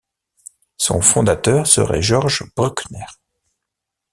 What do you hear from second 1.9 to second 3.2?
George Bruckner.